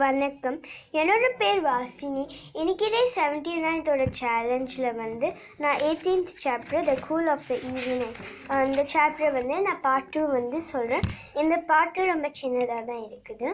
[0.00, 0.56] வணக்கம்.
[1.00, 2.22] என்னோடய பேர் வாசினி.
[2.60, 5.28] இன்னைக்கிட்டே செவன்டி நைன்த்தோட சேலஞ்சில் வந்து
[5.62, 8.18] நான் eighteenth chapter the cool of the evening
[8.56, 11.08] அந்த சாப்டர் வந்து நான் பார்ட் டூ வந்து சொல்கிறேன்
[11.42, 13.48] இந்த பாட்டு ரொம்ப சின்னதாக தான் இருக்குது.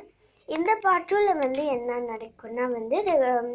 [0.48, 2.98] இந்த பாட்டில் வந்து என்ன நடக்கும்னா வந்து
[3.30, 3.48] um,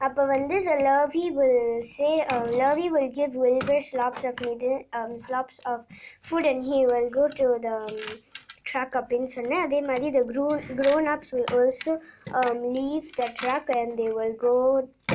[0.00, 2.08] அப்போ வந்து the Lurvy will say
[2.60, 4.70] Lurvy will give Wilbur slops of மீது
[5.24, 5.84] slops of
[6.26, 7.70] food and he will go to the
[8.71, 11.91] truck அப்படின்னு சொன்னேன் அதே மாதிரி the grown grown ups will also
[12.39, 14.55] um, leave the truck and they will go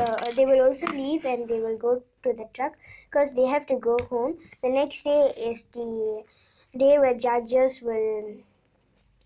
[0.03, 1.93] uh, they will also leave and they will go
[2.25, 2.75] to the truck
[3.07, 4.33] because they have to go home
[4.65, 5.89] the next day is the
[6.75, 8.23] day where judges will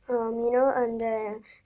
[0.09, 1.05] um, you know அந்த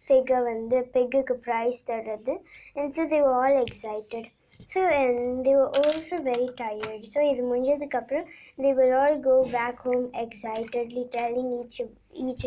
[0.09, 2.35] பிகை வந்து பிகுக்கு prize தர்றது
[2.77, 4.25] and so they were all excited
[4.73, 8.29] so and they were also very tired so இது முடிஞ்சதுக்கப்புறம்
[8.63, 11.79] they will all go back home excitedly telling each
[12.27, 12.45] each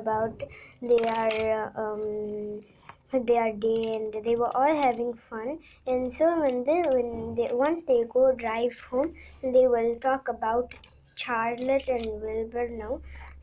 [0.00, 0.36] about
[0.92, 1.24] their
[1.84, 2.04] um,
[3.30, 5.48] their day and they were all having fun
[5.86, 9.10] and so when they when they once they go drive home
[9.56, 10.78] they will talk about
[11.22, 12.94] Charlotte and Wilbur now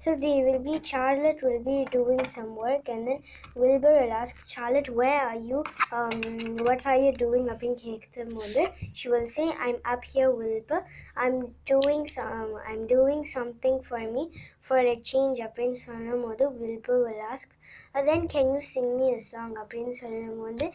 [0.01, 3.19] so they will be Charlotte will be doing some work and then
[3.55, 6.21] Wilbur will ask Charlotte where are you um
[6.67, 8.63] what are you doing அப்படின்னு கேட்கும்போது
[8.99, 10.81] she will say I'm up here Wilbur
[11.23, 11.37] I'm
[11.73, 14.23] doing some I'm doing something for me
[14.67, 17.47] for a change அப்படின்னு சொல்லும்போது Wilbur will ask
[17.95, 20.65] "Uh, then can you sing me a song அப்படின்னு சொல்லும்போது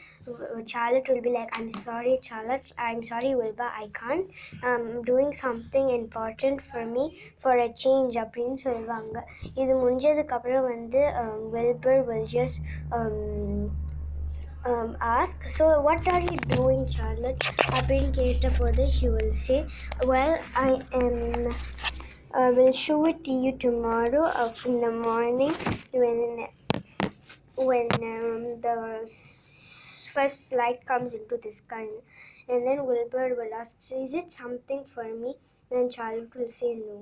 [0.72, 4.27] Charlotte will be like I'm sorry Charlotte I'm sorry Wilbur I can't
[4.70, 7.04] I'm doing something important for me
[7.44, 9.07] for a change அப்படின்னு சொல்லுவாங்க
[9.62, 11.02] இது முடிஞ்சதுக்கப்புறம் வந்து
[11.54, 12.56] Wilbur will just
[12.96, 13.16] um,
[14.70, 17.44] um, ask so what are you doing Charlotte
[17.77, 19.60] அப்படின்னு கேட்டபோது she will say
[20.12, 20.34] well
[20.68, 21.16] I am
[22.42, 25.54] I will show it to you tomorrow uh, in the morning
[26.02, 26.20] when
[27.68, 31.86] when um, the s- first light comes into the sky
[32.48, 35.32] and then Wilbur will ask is it something for me
[35.70, 36.96] then Charlotte will say no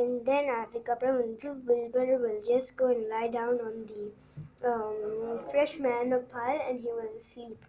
[0.00, 4.04] and then அதுக்கப்புறம் வந்து Wilbur will just go and lie down on the
[4.70, 7.60] um, fresh mango pile and he will sleep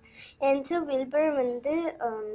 [0.47, 1.75] and so Wilbur வந்து
[2.07, 2.29] um,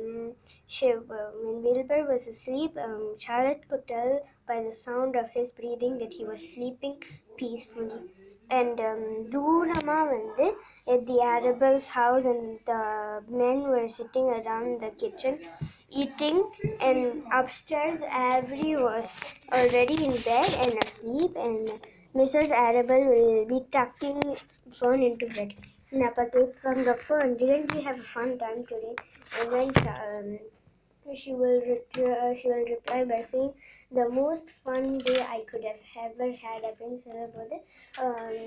[0.75, 4.13] she, uh, when Wilbur was asleep um, Charlotte could tell
[4.51, 6.97] by the sound of his breathing that he was sleeping
[7.41, 8.03] peacefully
[8.50, 10.48] and um, தூரமாக வந்து
[10.94, 12.84] at the Arable's house and the
[13.42, 15.36] men were sitting around the kitchen
[16.02, 16.40] eating
[16.88, 17.02] and
[17.40, 19.10] upstairs Avery was
[19.58, 21.68] already in bed and asleep and
[22.16, 22.52] Mrs.
[22.52, 24.22] Arable will be tucking
[24.80, 25.54] phone into bed.
[25.92, 27.38] Nappa came from the phone.
[27.38, 28.96] Didn't we have a fun time today?
[29.40, 30.40] And then um,
[31.14, 33.54] she will ret- uh, she will reply by saying
[33.92, 37.56] the most fun day I could have ever had அப்படின்னு சொல்லும்போது
[38.04, 38.38] um,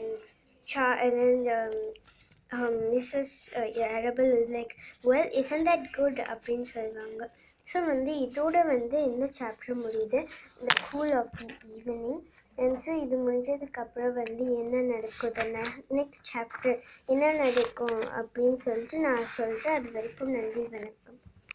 [0.67, 1.75] cha- and then um,
[2.51, 3.31] um, Mrs.
[3.57, 4.75] Uh, Arabel will be like
[5.05, 6.17] well isn't that good?
[6.33, 7.23] அப்படின்னு சொல்லுவாங்க.
[7.67, 10.21] So வந்து இதோட வந்து இந்த chapter முடியுது.
[10.67, 12.19] The cool of the evening
[12.57, 15.65] and so இது முடிஞ்சதுக்கப்புறம் வந்து என்ன நடக்குதுன்னா
[15.99, 21.06] நெக்ஸ்ட் சாப்டர் என்ன நடக்கும் அப்படின்னு சொல்லிட்டு நான் சொல்லிட்டு அது வரைக்கும் நன்றி வணக்கம்.